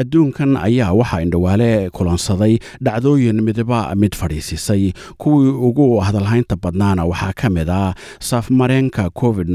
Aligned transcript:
adduunkan 0.00 0.56
ayaa 0.60 0.92
waxaa 0.92 1.20
indhawaale 1.24 1.88
kulansaday 1.96 2.54
dhacdooyin 2.84 3.40
midba 3.46 3.94
mid 3.96 4.12
fadhiisisay. 4.20 4.92
Kuwii 5.18 5.48
ugu 5.68 5.86
hadalhaynta 6.04 6.56
badnaana 6.56 7.04
waxaa 7.08 7.32
ka 7.40 7.48
mid 7.50 7.68
ah 7.70 7.94
saafmareenka 8.20 9.10
covid 9.20 9.48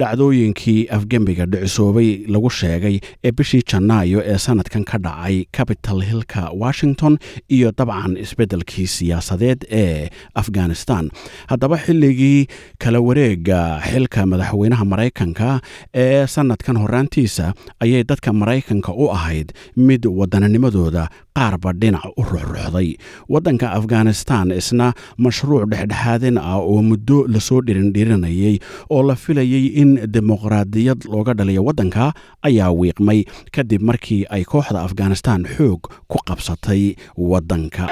dhacdooyinkii 0.00 0.88
afgembiga 0.96 1.46
dhicisoobay 1.46 2.26
lagu 2.28 2.50
sheegay 2.50 3.00
ee 3.24 3.32
bishii 3.32 3.62
janaayo 3.70 4.20
ee 4.24 4.38
sanadkan 4.38 4.84
ka 4.84 4.98
dhacay 4.98 5.44
capital 5.52 6.00
hillka 6.04 6.50
washington 6.62 7.18
iyo 7.48 7.72
dabcan 7.78 8.16
isbeddelkii 8.16 8.86
siyaasadeed 8.86 9.64
ee 9.70 10.08
afghanistan. 10.34 11.10
Haddaba 11.48 11.78
xilligii 11.78 12.46
kala 12.78 13.00
wareega 13.00 13.80
xilka 13.90 14.26
madaxweynaha 14.26 14.84
maraykanka 14.84 15.60
ee 15.94 16.26
sanadkan 16.26 16.76
horaantiisa 16.76 17.54
ayay 17.80 18.04
dadka 18.04 18.32
maraykanka 18.32 18.92
u 18.92 19.05
ahayd 19.16 19.52
mid 19.76 20.06
waddananimadooda 20.06 21.04
qaarba 21.38 21.72
dhinac 21.80 22.04
u 22.16 22.22
ruxruxday 22.22 22.88
waddanka 23.28 23.66
afghanistan 23.78 24.50
isna 24.60 24.86
mashruuc 25.24 25.64
dhexdhexaadin 25.72 26.38
ah 26.38 26.58
oo 26.60 26.82
muddo 26.88 27.18
la 27.32 27.40
soo 27.48 27.60
dhirindhirinayay 27.66 28.56
oo 28.94 29.02
la 29.08 29.14
filayay 29.24 29.66
in 29.82 29.90
dimuqraadiyad 30.14 31.00
looga 31.12 31.34
dhaliyo 31.38 31.64
waddanka 31.68 32.04
ayaa 32.48 32.70
wiiqmay 32.80 33.20
kadib 33.54 33.82
markii 33.90 34.22
ay 34.30 34.44
kooxda 34.52 34.80
afghanistan 34.88 35.40
xoog 35.56 35.82
ku 36.10 36.18
qabsatay 36.28 36.82
waddanka 37.30 37.84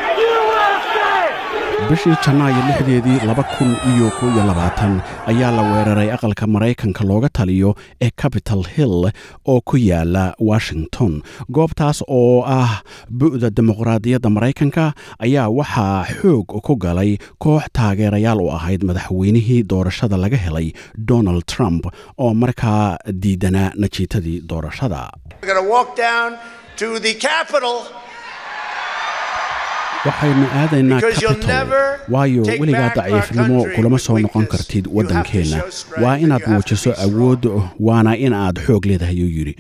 bishii 1.91 2.17
janaayo 2.25 2.61
lixdeedii 2.69 3.19
laba 3.29 3.43
kun 3.55 3.71
iyo 3.93 4.09
kow 4.19 4.29
iyo 4.35 4.45
labaatan 4.51 4.95
ayaa 5.31 5.51
la 5.57 5.63
weeraray 5.71 6.09
aqalka 6.17 6.47
maraykanka 6.55 7.03
looga 7.11 7.29
taliyo 7.29 7.71
ee 8.05 8.11
capital 8.23 8.63
hill 8.75 9.11
oo 9.53 9.61
ku 9.69 9.77
yaalla 9.77 10.35
washington. 10.51 11.23
Goobtaas 11.57 11.99
oo 12.09 12.43
ah 12.59 12.83
bu'da 13.19 13.51
dimuqraadiyadda 13.57 14.29
maraykanka 14.37 14.85
ayaa 15.27 15.49
waxaa 15.59 16.05
xoog 16.21 16.47
ku 16.67 16.73
galay 16.85 17.11
koox 17.45 17.63
taageerayaal 17.77 18.41
u 18.41 18.49
ahayd 18.57 18.83
madaxweynihii 18.89 19.63
doorashada 19.73 20.17
laga 20.25 20.37
helay 20.47 20.73
donald 21.11 21.45
trump 21.47 21.83
oo 22.19 22.35
markaa 22.35 22.97
diidanaa 23.23 23.71
najiitadii 23.83 24.39
doorashada 24.51 25.01
waxaynu 30.07 30.47
aadaynaa 30.61 31.01
capitol. 31.01 31.67
waayo 32.15 32.43
weligaa 32.61 32.91
daciifnimo 32.97 33.65
kulama 33.75 33.99
soo 33.99 34.19
noqon 34.19 34.47
kartid 34.47 34.85
waddankeenna 34.97 35.59
waa 36.03 36.17
inaad 36.25 36.43
muujiso 36.53 36.91
awood 37.07 37.43
waana 37.87 38.17
in 38.17 38.33
aad 38.33 38.57
xoog 38.67 38.85
leedahay 38.91 39.23
uu 39.25 39.33
yidhi 39.39 39.55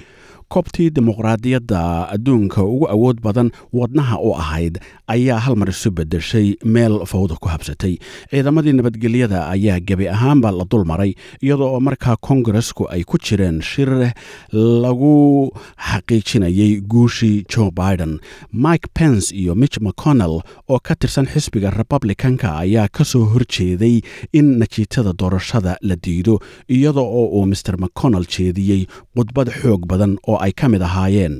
koobtii 0.55 0.91
dimuqraadiyadda 0.97 1.81
adduunka 2.15 2.63
ugu 2.63 2.87
awood 2.95 3.19
badan 3.27 3.51
wadnaha 3.73 4.19
u 4.23 4.31
ahayd 4.43 4.79
ayaa 5.15 5.39
hal 5.45 5.57
mar 5.61 5.69
isu 5.75 5.91
beddeshay 5.91 6.55
meel 6.65 6.95
fawda 7.13 7.35
ku 7.43 7.49
habsatay. 7.49 7.99
Ciidamadii 8.31 8.73
nabadgelyada 8.79 9.49
ayaa 9.55 9.81
gebi 9.81 10.07
ahaanba 10.09 10.51
la 10.59 10.65
dul 10.71 10.85
maray 10.91 11.15
iyadoo 11.43 11.75
oo 11.75 11.81
markaa 11.81 12.17
kongaresku 12.17 12.87
ay 12.95 13.03
ku 13.03 13.19
jireen 13.19 13.59
shir 13.63 13.91
lagu 14.53 15.51
xaqiijinayay 15.89 16.81
guushii 16.93 17.45
joe 17.51 17.71
biden 17.71 18.21
mike 18.53 18.87
pence 18.95 19.35
iyo 19.35 19.55
mitch 19.55 19.79
mcconnell 19.81 20.39
oo 20.69 20.79
ka 20.79 20.95
tirsan 20.95 21.27
xisbiga 21.27 21.71
republicanka 21.71 22.55
ayaa 22.63 22.89
ka 22.89 23.05
soo 23.05 23.25
horjeeday 23.35 24.01
in 24.33 24.59
najiitada 24.63 25.13
doorashada 25.19 25.77
la 25.83 25.97
diido 25.97 26.39
iyada 26.69 27.01
oo 27.01 27.27
uu 27.43 27.47
mr 27.47 27.75
mcconnell 27.79 28.27
jeediyey 28.37 28.87
khudbad 29.17 29.51
xoog 29.61 29.83
badan 29.91 30.15
oo 30.29 30.39
ay 30.45 30.53
ka 30.61 30.67
mid 30.73 30.83
ahaayeen. 30.89 31.35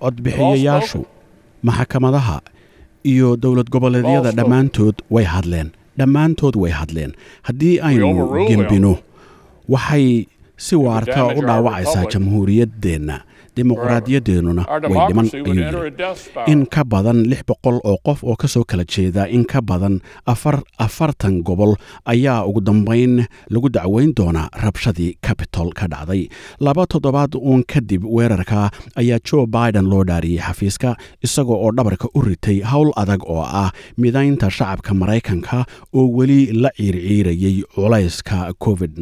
Codbixiyayaashu 0.00 1.00
maxkamadaha 1.68 2.36
iyo 3.12 3.28
dowlad 3.42 3.68
goboleedyada 3.74 4.30
dhammaantood 4.38 4.96
way 5.14 5.24
hadleen. 5.24 5.68
Dhammaantood 5.98 6.54
way 6.62 6.72
hadleen. 6.78 7.12
Haddii 7.46 7.74
aynu 7.88 8.08
gembino 8.48 8.92
waxay 9.74 10.06
si 10.66 10.74
waarta 10.84 11.20
u 11.38 11.40
dhaawacaysaa 11.48 12.04
jamhuuriyaddeenna 12.12 13.16
dimuqraadiyadeennuna 13.56 14.62
way 14.92 15.00
dhiman 15.08 15.26
ayuu 15.36 15.54
yidhi. 15.58 16.52
in 16.52 16.60
ka 16.74 16.82
badan 16.92 17.18
lix 17.30 17.40
boqol 17.50 17.76
oo 17.90 17.96
qof 18.06 18.18
oo 18.30 18.36
ka 18.42 18.48
soo 18.52 18.62
kala 18.70 18.84
jeeda 18.94 19.22
in 19.36 19.42
ka 19.52 19.60
badan 19.70 19.96
afartan 20.86 21.34
gobol 21.48 21.72
ayaa 22.12 22.44
ugu 22.48 22.60
dambayn 22.68 23.14
lagu 23.54 23.68
dacweyn 23.76 24.12
doonaa 24.18 24.48
rabshadii 24.64 25.10
cabitol 25.26 25.70
ka 25.78 25.86
dhacday. 25.92 26.22
Laba 26.66 26.86
toddobaad 26.92 27.34
uun 27.34 27.62
kadib 27.72 28.02
weerarka 28.16 28.70
ayaa 29.02 29.18
joe 29.28 29.46
biden 29.56 29.86
loo 29.92 30.02
dhaariyey 30.10 30.40
xafiiska 30.46 30.90
isagoo 31.26 31.58
oo 31.64 31.70
dhabarka 31.76 32.06
u 32.14 32.20
ritay 32.28 32.58
howl 32.72 32.90
adag 33.02 33.22
oo 33.34 33.42
ah 33.62 33.70
midaynta 34.02 34.50
shacabka 34.58 34.94
maraykanka 35.00 35.58
oo 35.98 36.06
weli 36.16 36.40
la 36.62 36.70
ciirciirayay 36.78 37.56
culayska 37.74 38.38
covid 38.64 38.92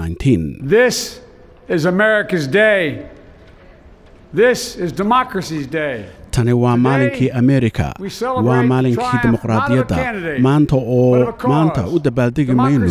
tani 6.31 6.53
waa 6.53 6.77
maalinkii 6.77 7.31
amerika 7.31 7.87
waa 8.49 8.62
maalinkii 8.62 9.19
dimuqraadiyadda 9.23 9.97
maanta 10.47 10.77
oo 10.77 11.34
maanta 11.53 11.81
u 11.95 11.99
dabaaldegi 12.06 12.53
mayno 12.53 12.87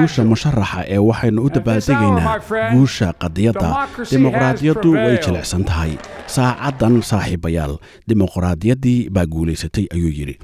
guusha 0.00 0.24
musharaxa 0.24 0.80
ee 0.94 0.98
waxaynu 1.08 1.40
u 1.46 1.50
dabaaldegaynaa 1.56 2.38
guusha 2.72 3.08
qadiyadda. 3.22 3.68
dimuqraadiyaddu 4.12 4.88
way 4.92 5.16
jilicsan 5.26 5.64
tahay 5.70 5.92
saacaddan 6.34 7.00
saaxiibayaal 7.10 7.74
dimuqraadiyaddii 8.08 9.08
baa 9.14 9.24
guulaysatay 9.26 9.86
ayuu 9.94 10.12
yidhi. 10.18 10.34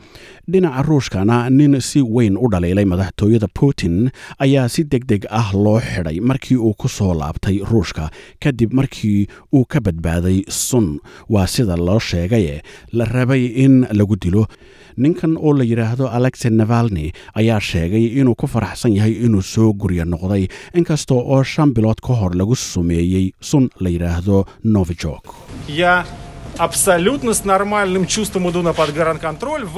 Dhinaca 0.52 0.82
ruushkana 0.88 1.36
nin 1.50 1.80
si 1.80 2.00
weyn 2.02 2.36
u 2.40 2.48
dhaliilay 2.52 2.84
madaxtooyada 2.92 3.48
putin 3.58 4.10
ayaa 4.44 4.68
si 4.68 4.84
deg 4.84 5.04
deg 5.10 5.22
ah 5.30 5.50
loo 5.64 5.80
xidhay 5.80 6.20
markii 6.20 6.56
uu 6.56 6.74
ku 6.80 6.88
soo 6.88 7.12
laabtay 7.20 7.60
ruushka 7.70 8.10
kadib 8.42 8.72
markii 8.72 9.26
uu 9.52 9.64
ka 9.68 9.80
badbaaday 9.80 10.42
sun. 10.48 11.00
Waa 11.28 11.46
sida 11.46 11.76
loo 11.76 11.98
sheegaye 12.00 12.62
la 12.92 13.04
rabay 13.04 13.44
in 13.64 13.86
lagu 13.92 14.16
dilo 14.16 14.46
ninkan 14.96 15.36
oo 15.46 15.52
la 15.58 15.64
yidhaahdo 15.70 16.08
alexey 16.16 16.50
navalni 16.50 17.06
ayaa 17.40 17.60
sheegay 17.70 18.04
inuu 18.20 18.34
ku 18.34 18.46
faraxsan 18.54 18.92
yahay 18.96 19.12
inuu 19.26 19.42
soo 19.42 19.72
guryo 19.72 20.04
noqday 20.04 20.44
inkasta 20.78 21.14
oo 21.14 21.42
shan 21.42 21.70
bilood 21.76 22.00
ka 22.06 22.12
hor 22.20 22.32
lagu 22.40 22.54
sumeeyey 22.56 23.26
sun 23.40 23.68
la 23.80 23.88
yidhaahdo 23.94 24.44
novijok 24.64 25.24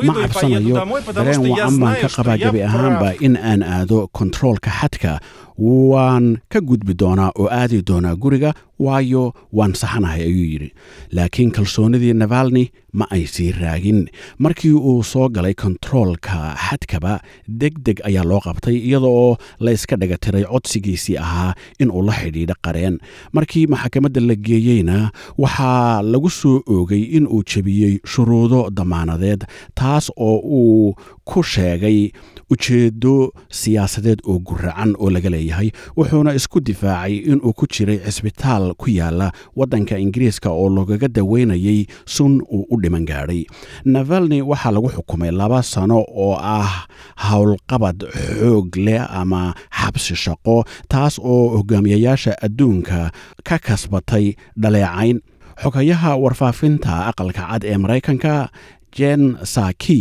ma 0.09 0.15
cabsanayo 0.23 0.77
dareen 1.17 1.41
wacan 1.53 1.79
baan 1.81 1.97
ka 2.03 2.09
qabaa 2.17 2.37
gebi 2.43 2.61
ahaanba 2.69 3.09
in 3.27 3.37
aan 3.51 3.63
aado 3.63 3.99
kontaroolka 4.19 4.71
xadka 4.81 5.13
waan 5.59 6.39
ka 6.53 6.61
gudbi 6.61 6.95
doonaa 6.95 7.33
oo 7.39 7.49
aadi 7.51 7.83
doonaa 7.83 8.15
guriga 8.17 8.53
waayo 8.79 9.33
waan 9.53 9.73
saxanahay 9.75 10.23
ayuu 10.29 10.45
yidhi. 10.53 10.71
Laakiin 11.13 11.51
kalsoonidii 11.51 12.13
navalni 12.13 12.71
ma 12.93 13.07
ay 13.11 13.25
sii 13.27 13.53
raagin. 13.53 14.09
Markii 14.39 14.73
uu 14.73 15.03
soo 15.03 15.29
galay 15.29 15.55
kontaroolka 15.55 16.53
xadkaba 16.69 17.21
deg 17.49 17.79
deg 17.87 18.01
ayaa 18.05 18.25
loo 18.25 18.41
qabtay 18.45 18.77
iyada 18.77 19.07
oo 19.09 19.37
la 19.61 19.73
iska 19.73 19.97
dhagatiray 19.97 20.45
codsigiisii 20.45 21.17
ahaa 21.17 21.55
inuu 21.81 22.03
la 22.05 22.13
xidhiidho 22.13 22.55
qareen. 22.65 22.99
Markii 23.33 23.67
maxkamadda 23.67 24.21
la 24.21 24.35
geeyeyna 24.37 25.11
waxaa 25.39 26.03
lagu 26.03 26.31
soo 26.31 26.61
oogay 26.69 27.03
inuu 27.17 27.43
jebiyey 27.49 27.99
shuruudo 28.05 28.69
damaanadeed 28.71 29.45
taas 29.75 30.13
oo 30.17 30.37
uu 30.45 30.95
ku 31.25 31.43
sheegay 31.43 32.11
ujeeddo 32.51 33.33
siyaasadeed 33.51 34.21
oo 34.31 34.39
guracan 34.39 34.95
oo 34.99 35.11
laga 35.11 35.31
leeyahay 35.31 35.71
wuxuuna 35.97 36.35
isku 36.39 36.61
difaacay 36.61 37.15
inuu 37.31 37.53
ku 37.59 37.67
jiray 37.67 37.99
cisbitaal 38.07 38.75
ku 38.81 38.87
yaalla 38.91 39.33
waddanka 39.57 39.99
ingiriiska 39.99 40.51
oo 40.51 40.69
lagaga 40.71 41.09
daweynayay 41.09 41.87
sun 42.07 42.41
uu 42.47 42.67
u 42.71 42.81
dhiman 42.83 43.05
gaadhay. 43.11 43.43
Navalni 43.85 44.43
waxaa 44.43 44.71
lagu 44.75 44.89
xukumay 44.95 45.31
laba 45.31 45.63
sano 45.63 45.99
oo 46.07 46.35
ah 46.41 46.87
howlqabad 47.29 47.99
xoog 48.39 48.77
leh 48.87 49.03
ama 49.21 49.55
xabsi 49.79 50.15
shaqo 50.25 50.57
taas 50.89 51.19
oo 51.19 51.43
hogaamiyayaasha 51.59 52.33
adduunka 52.47 53.11
ka 53.49 53.57
kasbatay 53.59 54.35
dhaleecayn. 54.63 55.19
Xogayaha 55.63 56.11
warfaafinta 56.23 56.93
aqalka 57.11 57.43
cad 57.49 57.63
ee 57.65 57.77
maraykanka 57.83 58.33
jen 59.01 59.23
saki 59.55 60.01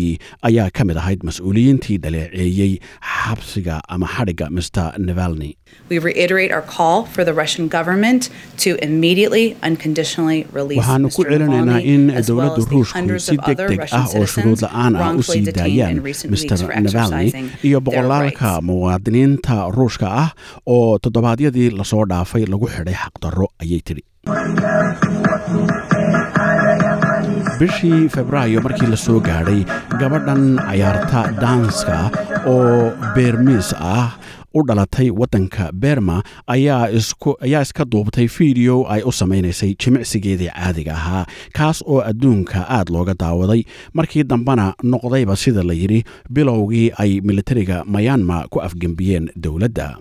ayaa 0.49 0.69
ka 0.77 0.83
mid 0.89 0.97
ahayd 1.03 1.21
mas'uuliyiintii 1.29 1.97
dhaleeceeyey 2.05 2.71
xabsiga 3.15 3.75
ama 3.95 4.07
xadhigga 4.15 4.47
mr 4.57 4.85
nevalni 5.09 5.51
We 5.91 5.97
reiterate 6.05 6.51
our 6.55 6.65
call 6.75 6.99
for 7.13 7.23
the 7.27 7.33
Russian 7.39 7.65
government 7.75 8.29
to 8.63 8.69
immediately, 8.87 9.45
unconditionally 9.69 10.39
release 10.57 10.79
waxaanu 10.81 11.09
ku 11.15 11.21
Mr. 11.23 11.31
celinaynaa 11.33 11.79
in 11.93 12.03
dowladda 12.27 12.63
ruushku 12.73 13.19
si 13.25 13.35
of 13.37 13.43
deg 13.49 13.57
other 13.57 13.67
deg 13.71 13.79
Russian 13.83 14.01
ah 14.01 14.19
oo 14.19 14.25
shuruud 14.33 14.61
la'aan 14.65 14.93
ah 15.05 15.09
u 15.21 15.25
sii 15.31 15.43
daayaan 15.59 15.97
mr 16.33 16.57
exercising 16.79 17.47
iyo 17.69 17.79
boqolaalka 17.87 18.51
muwaadiniinta 18.69 19.57
ruushka 19.77 20.07
ah 20.23 20.29
oo 20.75 20.81
toddobaadyadii 21.07 21.69
la 21.79 21.85
soo 21.91 22.03
dhaafay 22.13 22.43
lagu 22.53 22.67
xidhay 22.75 22.97
xaqdarro 23.03 23.47
ayay 23.65 23.81
tidhi 23.89 24.03
bishii 27.59 28.09
febraayo 28.09 28.61
markii 28.61 28.87
la 28.87 28.97
soo 28.97 29.19
gaadhay 29.19 29.63
gabadhan 29.99 30.43
cayaarta 30.67 31.21
daanska 31.41 31.97
oo 32.47 32.91
beermiis 33.15 33.73
ah 33.79 34.17
u 34.53 34.63
dhalatay 34.67 35.09
waddanka 35.11 35.71
berma 35.73 36.23
ayaa 36.47 36.89
iska 37.61 37.85
duubtay 37.85 38.27
fiideo 38.27 38.77
ay 38.89 39.01
u 39.05 39.11
samaynaysay 39.11 39.75
jimicsigeedii 39.81 40.49
caadiga 40.55 40.93
ahaa 40.93 41.25
kaas 41.53 41.83
oo 41.87 42.01
adduunka 42.01 42.65
aad 42.69 42.89
looga 42.89 43.13
daawaday. 43.19 43.63
Markii 43.93 44.23
dambena 44.23 44.73
noqdayba 44.83 45.35
sida 45.35 45.63
la 45.63 45.73
yidhi 45.73 46.03
bilowgii 46.29 46.91
ay 46.97 47.21
militariga 47.21 47.83
mayanma 47.85 48.47
ku 48.49 48.61
afgembiyeen 48.61 49.29
dowladda 49.35 49.97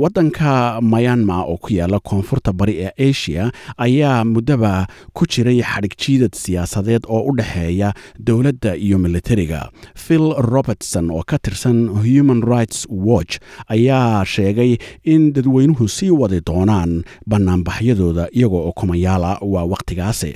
waddanka 0.00 0.80
mayanma 0.82 1.36
oo 1.46 1.56
ku 1.56 1.68
yaalla 1.78 1.98
koonfurta 2.08 2.52
bari 2.52 2.74
ee 2.86 3.10
asia 3.10 3.44
ayaa 3.86 4.24
muddaba 4.24 4.86
ku 5.16 5.26
jiray 5.32 5.62
xadhig 5.62 5.94
jiidad 6.02 6.34
siyaasadeed 6.34 7.02
oo 7.08 7.22
u 7.30 7.36
dhexeeya 7.38 7.94
dowladda 8.18 8.74
iyo 8.76 8.98
militariga 8.98 9.70
phil 9.94 10.34
robertson 10.52 11.10
oo 11.10 11.22
ka 11.30 11.38
tirsan 11.38 11.78
human 12.06 12.42
rights 12.42 12.86
watch 12.90 13.38
ayaa 13.68 14.24
sheegay 14.24 14.76
in 15.04 15.32
dadweynuhu 15.32 15.88
sii 15.88 16.10
wadi 16.10 16.40
doonaan 16.46 17.04
bannaanbaxyadooda 17.30 18.28
iyagoo 18.32 18.66
oo 18.66 18.72
kumayaala 18.72 19.38
waa 19.42 19.64
wakhtigaasi 19.64 20.30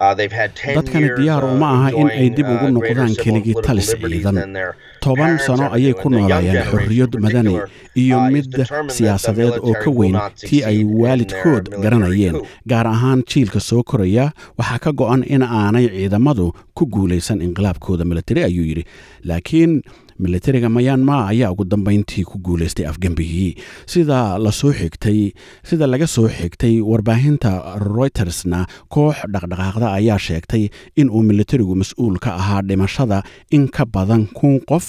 These 0.00 0.16
people 0.16 0.38
are 0.38 0.46
not 0.46 0.54
prepared 0.54 0.56
to 0.56 0.56
go 0.56 0.56
back 0.56 0.56
uh, 0.56 0.56
under 0.56 0.56
military 0.56 0.56
dictatorship. 0.56 0.56
Uh, 0.56 0.56
they've 0.56 0.56
had 0.56 0.56
10 0.56 0.76
dadkani 0.76 1.00
years, 1.00 1.18
diyaar 1.20 1.44
uh, 1.44 1.54
uma 1.54 1.66
aha 1.66 1.90
in 1.90 2.10
ay 2.10 2.30
dib 2.30 2.46
ugu 2.46 2.64
uh, 2.66 2.70
noqdaan 2.70 2.84
civil 2.84 3.02
and 3.02 3.16
keligii 3.16 3.62
talis 3.62 3.94
ciidan. 3.94 4.74
toban 5.00 5.38
sano 5.38 5.72
ayay 5.72 5.94
ku 5.94 6.10
noolaayeen 6.10 6.62
xorriyad 6.64 7.16
madani 7.20 7.60
iyo 7.94 8.18
uh, 8.18 8.28
mid 8.30 8.66
siyaasadeed 8.88 9.52
oo 9.62 9.74
ka 9.84 9.90
weyn 9.90 10.18
tii 10.36 10.64
ay 10.64 10.84
waalidkood 10.84 11.68
garanayeen 11.80 12.40
gaar 12.66 12.86
ahaan 12.86 13.22
jiilka 13.24 13.60
soo 13.60 13.82
koraya. 13.82 14.32
Waxaa 14.58 14.78
ka 14.78 14.92
go-an 14.92 15.22
in 15.24 15.42
aanay 15.42 15.88
ciidamadu 15.88 16.52
ku 16.74 16.86
guulaysan 16.86 17.40
inqilaabkooda 17.40 18.04
militari 18.04 18.44
ayuu 18.44 18.64
yidhi. 18.64 18.84
Laakiin 19.24 19.82
militariga 20.18 20.68
mayanma 20.68 21.16
ayaa 21.32 21.50
ugu 21.52 21.64
dambayntii 21.64 22.24
ku 22.24 22.38
guulaystay 22.38 22.86
afgembigii 22.86 23.54
sida 23.86 24.38
la 24.38 24.52
soo 24.52 24.72
xigtay 24.72 25.32
sida 25.68 25.86
laga 25.86 26.06
soo 26.06 26.28
xigtay 26.28 26.80
warbaahinta 26.90 27.52
reutersna 27.86 28.60
koox 28.94 29.16
dhaqdhaqaaqda 29.32 29.86
ayaa 29.98 30.18
sheegtay 30.26 30.64
in 31.00 31.10
uu 31.10 31.22
militarigu 31.30 31.74
mas'uul 31.82 32.16
ka 32.24 32.30
ahaa 32.40 32.62
dhimashada 32.68 33.18
in 33.56 33.68
ka 33.76 33.84
badan 33.94 34.26
kun 34.38 34.60
qof 34.70 34.86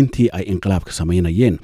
intii 0.00 0.28
ay 0.36 0.44
inqilaabka 0.52 0.92
samaynayeen. 0.98 1.54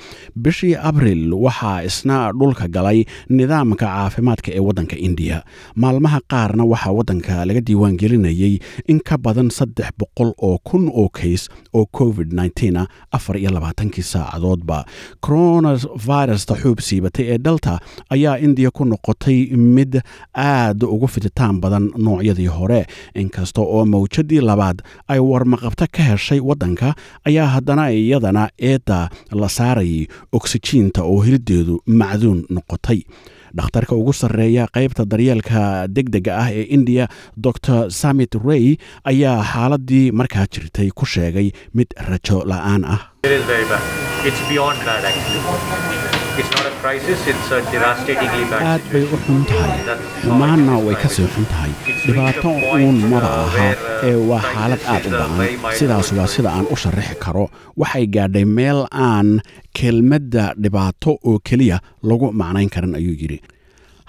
Bishii 0.44 0.74
abril 0.88 1.30
waxaa 1.44 1.82
isna 1.88 2.16
dhulka 2.38 2.66
galay 2.76 2.98
nidaamka 3.38 3.86
caafimaadka 3.86 4.48
ee 4.50 4.58
waddanka 4.68 4.96
indiya. 5.06 5.38
Maalmaha 5.82 6.18
qaarna 6.32 6.64
waxaa 6.72 6.92
waddanka 6.98 7.34
laga 7.48 7.60
diiwaangelinayay 7.66 8.54
in 8.92 8.98
ka 9.08 9.14
badan 9.24 9.50
saddex 9.58 9.88
boqol 10.00 10.30
oo 10.48 10.58
kun 10.68 10.84
oo 11.00 11.08
kays 11.18 11.42
oo 11.78 11.86
covid 11.98 12.28
afar 13.12 13.36
iyo 13.38 13.50
labaatankii 13.50 14.02
saacadoodba. 14.02 14.84
Coronavirusta 15.20 16.54
xuub 16.62 16.78
siibatay 16.80 17.24
ee 17.32 17.38
delta 17.38 17.78
ayaa 18.10 18.38
indiya 18.38 18.70
ku 18.70 18.84
noqotay 18.84 19.56
mid 19.56 20.00
aad 20.34 20.82
ugu 20.82 21.06
fiditaan 21.08 21.60
badan 21.60 21.90
noocyadii 21.98 22.46
hore. 22.46 22.86
Inkasta 23.14 23.60
oo 23.60 23.84
mawjadii 23.86 24.40
labaad 24.40 24.82
ay 25.08 25.18
warmaqabto 25.20 25.86
ka 25.92 26.02
heshay 26.02 26.40
waddanka 26.40 26.94
ayaa 27.24 27.46
haddana 27.46 27.90
iyadana 27.90 28.48
eedda 28.58 29.08
la 29.32 29.48
saarayay 29.48 30.06
oksijiinta 30.32 31.02
oo 31.02 31.20
helideedu 31.24 31.80
macduun 31.86 32.44
noqotay 32.50 33.00
dhakhtarka 33.58 33.94
ugu 34.00 34.12
sarreeya 34.20 34.64
qaybta 34.76 35.04
daryeelka 35.12 35.62
deg 35.96 36.06
dega 36.16 36.32
ah 36.42 36.48
ee 36.60 36.64
indiya 36.76 37.06
dor 37.44 37.56
samit 38.00 38.32
rey 38.48 38.66
ayaa 39.12 39.38
xaaladii 39.52 40.04
markaa 40.20 40.46
jirtay 40.54 40.88
ku 40.98 41.04
sheegay 41.14 41.48
mid 41.78 41.88
rajo 42.10 42.38
la'aan 42.52 42.82
ah 42.94 43.00
Not 46.36 46.66
a 46.66 46.72
crisis, 46.82 47.20
it's 47.30 47.50
a 47.56 47.60
devastatingly 47.72 48.44
bad 48.50 48.62
aad 48.70 48.82
bay 48.92 49.02
u 49.14 49.16
xun 49.24 49.40
tahay 49.50 49.78
xumaanna 50.24 50.74
way 50.86 50.96
ka 51.02 51.08
sii 51.14 51.26
xun 51.34 51.46
tahay 51.52 51.72
dhibaato 52.06 52.50
uun 52.76 52.96
maba 53.12 53.30
aha 53.44 53.66
ee 54.08 54.14
waa 54.30 54.42
xaalad 54.52 54.82
aad 54.94 55.04
u 55.08 55.10
ba'an 55.20 55.76
sidaas 55.78 56.08
waa 56.18 56.28
sida 56.34 56.50
aan 56.56 56.66
u 56.74 56.76
sharaxi 56.82 57.16
karo. 57.24 57.44
Waxay 57.80 58.04
gaadhay 58.14 58.44
meel 58.58 58.80
aan 59.08 59.28
kelmadda 59.78 60.44
dhibaato 60.62 61.10
oo 61.28 61.38
keliya 61.48 61.78
lagu 62.08 62.26
macnayn 62.40 62.70
karin 62.74 62.94
ayuu 63.00 63.16
yidhi 63.22 63.38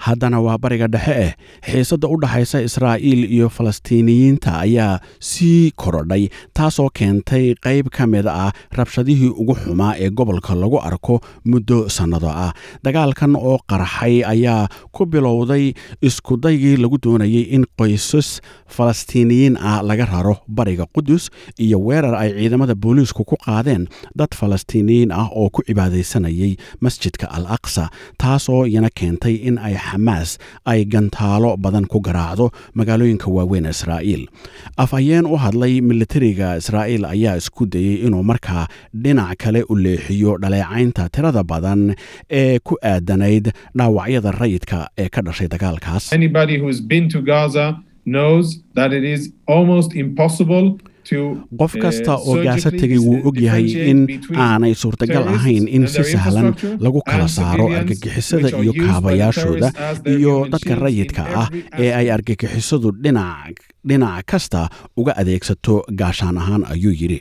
haddana 0.06 0.38
waa 0.46 0.58
bariga 0.62 0.86
dhexe 0.94 1.14
eh 1.26 1.32
xiisadda 1.70 2.06
u 2.08 2.16
dhaxaysa 2.22 2.58
israa'iil 2.68 3.22
iyo 3.36 3.48
falastiiniyiinta 3.56 4.50
ayaa 4.64 5.00
sii 5.30 5.70
korodhay 5.82 6.24
taasoo 6.56 6.88
keentay 6.98 7.44
qayb 7.66 7.86
ka 7.96 8.06
mid 8.12 8.26
ah 8.26 8.50
rabshadihii 8.78 9.30
ugu 9.40 9.54
xumaa 9.62 9.92
ee 10.04 10.10
gobolka 10.18 10.54
lagu 10.62 10.78
arko 10.88 11.14
muddo 11.50 11.78
sannado 11.96 12.30
ah. 12.44 12.52
Dagaalkan 12.84 13.32
oo 13.36 13.56
qarxay 13.70 14.14
ayaa 14.34 14.68
ku 14.96 15.02
bilowday 15.12 15.64
iskudaygii 16.08 16.76
lagu 16.82 16.96
doonayay 17.04 17.44
in 17.56 17.64
qoysas 17.78 18.28
falastiiniyiin 18.76 19.56
ah 19.70 19.80
laga 19.88 20.06
raro 20.12 20.34
bariga 20.58 20.86
qudus 20.94 21.24
iyo 21.64 21.78
weerar 21.86 22.14
ay 22.22 22.30
ciidamada 22.38 22.74
booliisku 22.82 23.22
ku 23.30 23.36
qaadeen 23.46 23.84
dad 24.20 24.32
falastiiniyiin 24.40 25.10
ah 25.20 25.26
oo 25.40 25.48
ku 25.50 25.60
cibaadaysanayay 25.68 26.52
masjidka 26.84 27.26
al 27.36 27.46
aqsa 27.56 27.84
taasoo 28.22 28.62
iyana 28.70 28.90
keentay 28.98 29.34
in 29.48 29.56
ay 29.68 29.74
xamaas 29.90 30.30
ay 30.72 30.80
gantaalo 30.94 31.50
badan 31.64 31.86
ku 31.92 31.98
garaacdo 32.08 32.46
magaalooyinka 32.78 33.28
waaweyn 33.36 33.66
ee 33.66 33.74
israa'iil. 33.76 34.22
Afhayeen 34.84 35.26
u 35.26 35.36
hadlay 35.44 35.74
militariga 35.90 36.48
israa'iil 36.60 37.04
ayaa 37.14 37.36
isku 37.40 37.66
dayey 37.74 37.96
inuu 38.06 38.22
markaa 38.30 38.64
dhinac 39.04 39.36
kale 39.42 39.60
u 39.68 39.74
leexiyo 39.84 40.32
dhaleecaynta 40.42 41.08
tirada 41.14 41.42
badan 41.52 41.80
ee 42.40 42.58
ku 42.68 42.74
aadanayd 42.92 43.46
dhaawacyada 43.78 44.30
rayidka 44.40 44.78
ee 45.02 45.08
ka 45.14 45.20
dhashay 45.26 45.48
dagaalkaas 45.54 46.04
Qof 51.60 51.72
kasta 51.82 52.14
uh, 52.14 52.28
oo 52.28 52.34
gaasa 52.44 52.70
surgically 52.70 52.80
tegay 52.80 52.98
wuu 53.06 53.20
og 53.28 53.36
yahay 53.40 53.66
in 53.90 54.00
aanay 54.36 54.74
suurtagal 54.82 55.24
ahayn 55.36 55.64
in 55.68 55.86
si 55.88 56.04
sahlan 56.04 56.54
lagu 56.84 57.00
kala 57.10 57.28
saaro 57.28 57.66
argagixisada 57.78 58.48
iyo 58.62 58.72
kaabayaashooda 58.82 59.68
iyo 60.14 60.34
dadka 60.52 60.74
rayidka 60.84 61.22
ah 61.42 61.48
ee 61.84 61.90
ay 62.00 62.06
argagixisadu 62.16 62.92
dhinac 63.02 63.54
dhinac 63.88 64.24
kasta 64.30 64.68
uga 65.00 65.12
adeegsato 65.20 65.74
gaashaan 66.00 66.36
ahaan 66.42 66.62
ayuu 66.72 66.92
yidhi. 67.00 67.20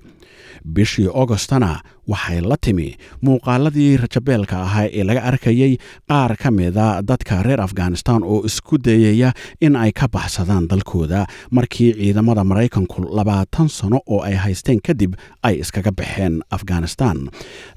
Bishii 0.75 1.08
ogostana 1.22 1.79
waxay 2.11 2.41
la 2.41 2.57
timi. 2.65 2.89
Muuqaaladii 3.25 3.97
rajabeelka 4.03 4.55
ahaa 4.65 4.87
ee 4.97 5.03
laga 5.09 5.21
arkayay 5.29 5.73
qaar 6.09 6.31
ka 6.41 6.49
mida 6.57 6.87
dadka 7.09 7.43
reer 7.47 7.61
afghanistan 7.67 8.23
oo 8.23 8.37
isku 8.49 8.77
dayaya 8.87 9.29
in 9.65 9.75
ay 9.75 9.91
ka 9.99 10.07
baxsadaan 10.15 10.67
dalkooda. 10.71 11.21
Markii 11.51 11.91
ciidamada 11.99 12.43
maraykanku 12.43 12.99
labaatan 13.17 13.67
sano 13.77 13.99
oo 14.13 14.19
ay 14.27 14.35
haysteen 14.43 14.79
kadib 14.87 15.13
ay 15.47 15.55
iskaga 15.63 15.91
baxeen 15.99 16.35
afghanistan. 16.57 17.17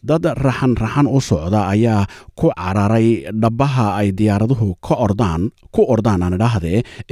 Dad 0.08 0.24
raxan 0.46 0.76
raxan 0.82 1.06
u 1.06 1.18
socda 1.20 1.60
ayaa 1.74 2.06
ku 2.38 2.48
cararay 2.56 3.08
dhabaha 3.42 3.86
ay 4.00 4.08
diyaaraduhu 4.18 4.68
ka 4.86 4.94
ordaan 5.06 5.50
ku 5.74 5.82
ordaan 5.94 6.22
aan 6.22 6.34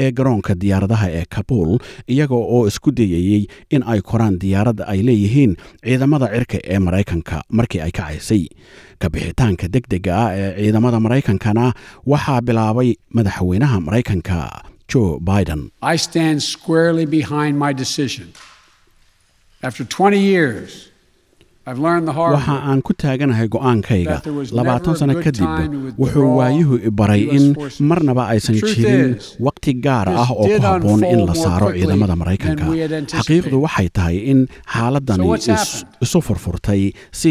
ee 0.03 0.11
garoonka 0.19 0.55
diyaaradaha 0.63 1.07
ee 1.19 1.25
kabuul 1.35 1.79
iyaga 2.15 2.35
oo 2.35 2.67
isku 2.71 2.91
dayayey 2.99 3.43
in 3.75 3.83
ay 3.93 4.01
koraan 4.11 4.35
diyaaradda 4.43 4.85
ay 4.93 5.01
leeyihiin 5.09 5.53
ciidamada 5.85 6.27
cirka 6.35 6.59
ee 6.73 6.79
maraykanka 7.09 7.43
markii 7.51 7.81
ay 7.81 7.91
kacaysay 7.91 8.43
kabixitaanka 9.03 9.69
deg 9.75 9.85
dega 9.93 10.13
ah 10.25 10.31
ee 10.37 10.51
ciidamada 10.65 10.99
maraykankana 11.07 11.65
waxaa 12.13 12.41
bilaabay 12.49 12.91
madaxweynaha 13.17 13.77
maraykanka 13.87 14.39
joe 14.93 15.19
biden 15.21 15.63
waxa 21.77 22.57
aan 22.71 22.81
ku 22.87 22.93
taaganahay 23.03 23.49
go'aankayga. 23.55 24.17
labaatan 24.59 24.95
sano 25.01 25.15
kadib 25.25 25.49
wuxuu 26.01 26.29
waayuhu 26.39 26.75
baray 26.99 27.23
in 27.37 27.45
marnaba 27.91 28.23
aysan 28.33 28.57
jirin 28.57 29.19
waqti 29.47 29.73
gaar 29.85 30.09
ah 30.09 30.31
oo 30.33 30.47
ku 30.49 30.61
habboon 30.67 31.03
in 31.13 31.21
la 31.29 31.35
saaro 31.45 31.69
ciidamada 31.77 32.15
maraykanka. 32.23 32.65
xaqiiqdu 33.19 33.57
waxay 33.67 33.89
tahay 33.97 34.17
in 34.33 34.41
xaaladani 34.75 35.27
isu 36.05 36.19
furfurtay 36.27 36.83
si 37.21 37.31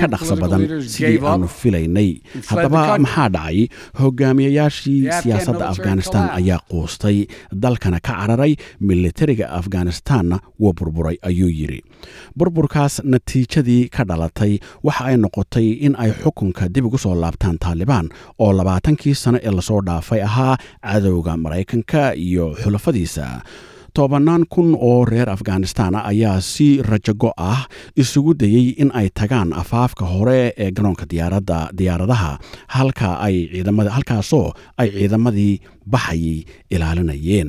ka 0.00 0.06
dhaqso 0.12 0.34
badan 0.42 0.62
sidii 0.94 1.18
aanu 1.30 1.46
filaynay. 1.60 2.10
Haddaba 2.50 2.82
maxaa 3.04 3.28
dhacay? 3.36 3.58
Hogaamiyayaashii 4.00 5.00
siyaasadda 5.22 5.64
afghanistan 5.72 6.24
ayaa 6.38 6.60
quustay. 6.70 7.18
Dalkana 7.62 7.98
ka 8.06 8.12
cararay 8.18 8.52
militariga 8.90 9.46
afghanistanna 9.58 10.36
wuu 10.62 10.72
burburay 10.78 11.16
ayuu 11.28 11.48
yidhi 11.60 11.80
burburkaas 12.38 12.94
natiijadii 13.12 13.82
ka 13.94 14.02
dhalatay 14.10 14.52
waxa 14.86 15.04
ay 15.10 15.16
noqotay 15.24 15.68
in 15.86 15.94
ay 16.04 16.10
xukunka 16.22 16.64
dib 16.74 16.84
ugu 16.88 16.98
soo 17.04 17.14
laabtaan 17.22 17.58
taalibaan 17.64 18.06
oo 18.44 18.52
labaatankii 18.58 19.14
sano 19.22 19.38
ee 19.46 19.50
la 19.58 19.62
soo 19.68 19.80
dhaafay 19.88 20.20
ahaa 20.28 20.54
cadowga 20.82 21.32
maraykanka 21.44 22.02
iyo 22.26 22.44
xulafadiisa. 22.62 23.26
Tobannaan 23.98 24.42
kun 24.52 24.68
oo 24.88 25.04
reer 25.10 25.30
afghanistan 25.30 25.94
ayaa 25.94 26.40
si 26.52 26.66
rajago 26.82 27.30
ah 27.50 27.62
isugu 28.02 28.32
dayey 28.40 28.66
in 28.82 28.90
ay 29.00 29.06
tagaan 29.18 29.50
afaafka 29.62 30.04
hore 30.12 30.40
ee 30.62 30.70
garoonka 30.76 31.04
diyaaradaha 31.78 32.32
halkaasoo 33.94 34.52
ay 34.78 34.88
ciidamadii 34.90 35.54
baxayay 35.92 36.38
ilaalinayeen 36.74 37.48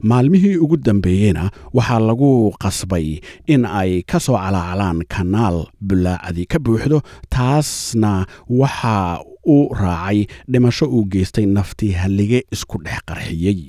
maalmihii 0.00 0.56
ugu 0.64 0.76
dambeeyeyna 0.76 1.50
waxaa 1.76 2.00
lagu 2.08 2.30
qasbay 2.62 3.20
in 3.46 3.64
ay 3.64 4.02
ka 4.10 4.18
soo 4.20 4.36
calaacalaan 4.42 4.98
kanaal 5.14 5.56
bulaacadi 5.88 6.44
ka 6.52 6.58
buuxdo 6.64 6.98
taasna 7.34 8.12
waxa 8.60 9.20
uu 9.54 9.74
raacay 9.82 10.18
dhimasho 10.52 10.86
uu 10.86 11.04
geystay 11.12 11.46
naftii 11.46 11.92
hallige 12.00 12.40
isku 12.54 12.76
dhex 12.84 13.00
qarxiyey 13.08 13.60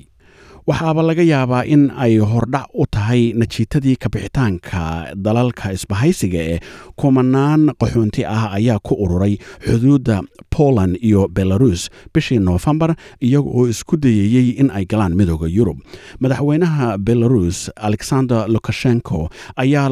waxaaba 0.66 1.02
laga 1.08 1.22
yaabaa 1.32 1.64
in 1.74 1.82
ay 2.04 2.16
hordhac 2.18 2.68
u 2.72 2.84
tahay 2.94 3.22
najiitadii 3.40 3.96
kabixitaanka 4.02 4.82
dalalka 5.24 5.66
isbahaysiga 5.76 6.38
ee 6.52 6.58
kumanaan 7.00 7.62
qaxoonti 7.80 8.22
ah 8.36 8.44
ayaa 8.58 8.78
ku 8.86 8.94
ururay 9.04 9.34
xuduudda 9.66 10.16
poland 10.56 10.96
iyo 11.08 11.28
belarus 11.36 11.90
bishii 12.14 12.38
noofembar 12.46 12.90
iyaga 13.20 13.50
oo 13.58 13.64
isku 13.68 13.96
dayayey 14.04 14.48
in 14.60 14.70
ay 14.70 14.84
galaan 14.92 15.12
midooda 15.18 15.48
yurub. 15.56 15.78
Madaxweynaha 16.20 16.86
belarus 16.98 17.58
alexander 17.76 18.40
lukashenko 18.54 19.28
ayaa 19.56 19.88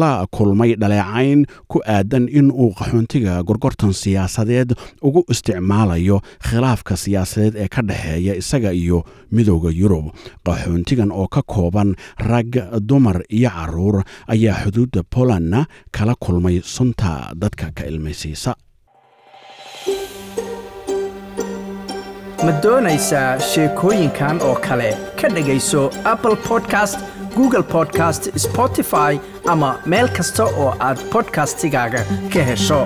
la 0.00 0.12
kulmay 0.36 0.70
dhaleecayn 0.82 1.44
ku 1.68 1.78
aadan 1.96 2.28
in 2.38 2.48
uu 2.50 2.72
qaxoontiga 2.80 3.42
gorgortan 3.48 3.92
siyaasadeed 4.02 4.70
ugu 5.02 5.20
isticmaalayo 5.32 6.16
khilaafka 6.48 6.96
siyaasadeed 6.96 7.54
ee 7.64 7.68
ka 7.68 7.82
dhexeeya 7.88 8.32
isaga 8.42 8.72
iyo 8.82 8.98
midooda 9.36 9.68
yurub. 9.98 10.14
Qaxoontigan 10.44 11.12
oo 11.12 11.26
ka 11.28 11.42
kooban 11.42 11.94
rag 12.18 12.56
dumar 12.88 13.22
iyo 13.30 13.50
carruur 13.50 14.02
ayaa 14.28 14.64
xuduudda 14.64 15.02
polandna 15.14 15.66
kala 15.92 16.14
kulmay 16.20 16.60
sunta 16.62 17.32
dadka 17.36 17.70
ka 17.74 17.84
ilmaysiisa. 17.84 18.54
Ma 22.44 22.52
doonaysaa 22.62 23.38
sheekooyinkan 23.40 24.40
oo 24.42 24.54
kale? 24.54 24.96
Ka 25.20 25.28
dhegayso 25.28 25.90
apple 26.04 26.36
podcast 26.48 26.98
google 27.36 27.62
podcast 27.62 28.30
spotify 28.36 29.18
ama 29.48 29.78
meel 29.86 30.08
kasta 30.08 30.44
oo 30.44 30.74
aad 30.80 30.98
bodkastigaaga 31.12 32.04
ka 32.32 32.42
hesho 32.50 32.80